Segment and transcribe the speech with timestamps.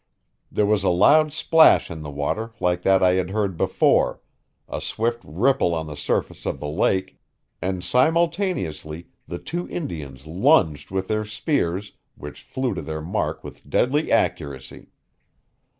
[0.51, 4.19] There was a loud splash in the water like that I had heard before,
[4.67, 7.19] a swift ripple on the surface of the lake,
[7.61, 13.69] and simultaneously the two Indians lunged with their spears, which flew to their mark with
[13.69, 14.87] deadly accuracy.